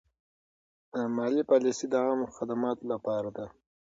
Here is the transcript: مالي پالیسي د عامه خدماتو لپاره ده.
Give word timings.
مالي 1.15 1.41
پالیسي 1.49 1.85
د 1.89 1.93
عامه 2.05 2.27
خدماتو 2.37 2.83
لپاره 2.93 3.29
ده. 3.37 3.45